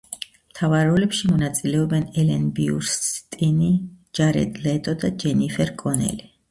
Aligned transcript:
მთავარ 0.53 0.87
როლებში 0.91 1.29
მონაწილეობენ 1.31 2.09
ელენ 2.23 2.49
ბიურსტინი, 2.61 3.71
ჯარედ 4.21 4.61
ლეტო 4.67 5.01
და 5.07 5.15
ჯენიფერ 5.25 5.79
კონელი. 5.85 6.31